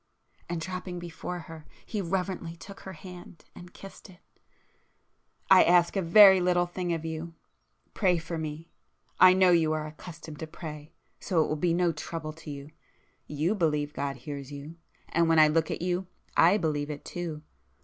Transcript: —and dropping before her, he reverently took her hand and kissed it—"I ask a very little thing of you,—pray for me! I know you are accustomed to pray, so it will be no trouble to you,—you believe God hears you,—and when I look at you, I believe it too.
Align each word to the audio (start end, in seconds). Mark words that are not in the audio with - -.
—and 0.49 0.61
dropping 0.61 0.97
before 0.97 1.41
her, 1.41 1.67
he 1.85 2.01
reverently 2.01 2.55
took 2.55 2.79
her 2.79 2.93
hand 2.93 3.45
and 3.53 3.71
kissed 3.71 4.09
it—"I 5.51 5.63
ask 5.63 5.95
a 5.95 6.01
very 6.01 6.41
little 6.41 6.65
thing 6.65 6.91
of 6.91 7.05
you,—pray 7.05 8.17
for 8.17 8.39
me! 8.39 8.71
I 9.19 9.33
know 9.35 9.51
you 9.51 9.73
are 9.73 9.85
accustomed 9.85 10.39
to 10.39 10.47
pray, 10.47 10.95
so 11.19 11.43
it 11.43 11.47
will 11.47 11.55
be 11.55 11.75
no 11.75 11.91
trouble 11.91 12.33
to 12.33 12.49
you,—you 12.49 13.53
believe 13.53 13.93
God 13.93 14.15
hears 14.15 14.51
you,—and 14.51 15.29
when 15.29 15.37
I 15.37 15.47
look 15.47 15.69
at 15.69 15.83
you, 15.83 16.07
I 16.35 16.57
believe 16.57 16.89
it 16.89 17.05
too. 17.05 17.43